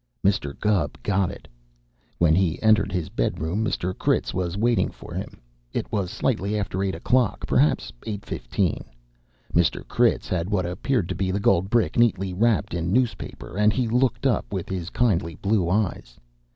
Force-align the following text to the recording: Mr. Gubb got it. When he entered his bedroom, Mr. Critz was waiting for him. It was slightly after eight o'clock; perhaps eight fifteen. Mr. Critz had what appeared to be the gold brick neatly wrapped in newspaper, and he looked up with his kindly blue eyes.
Mr. 0.25 0.59
Gubb 0.59 0.97
got 1.03 1.29
it. 1.29 1.47
When 2.17 2.33
he 2.33 2.59
entered 2.63 2.91
his 2.91 3.09
bedroom, 3.09 3.63
Mr. 3.63 3.95
Critz 3.95 4.33
was 4.33 4.57
waiting 4.57 4.89
for 4.89 5.13
him. 5.13 5.39
It 5.73 5.91
was 5.91 6.09
slightly 6.09 6.57
after 6.57 6.81
eight 6.81 6.95
o'clock; 6.95 7.45
perhaps 7.45 7.93
eight 8.07 8.25
fifteen. 8.25 8.83
Mr. 9.53 9.87
Critz 9.87 10.27
had 10.27 10.49
what 10.49 10.65
appeared 10.65 11.07
to 11.09 11.13
be 11.13 11.29
the 11.29 11.39
gold 11.39 11.69
brick 11.69 11.99
neatly 11.99 12.33
wrapped 12.33 12.73
in 12.73 12.91
newspaper, 12.91 13.55
and 13.55 13.73
he 13.73 13.87
looked 13.87 14.25
up 14.25 14.51
with 14.51 14.69
his 14.69 14.89
kindly 14.89 15.35
blue 15.35 15.69
eyes. 15.69 16.17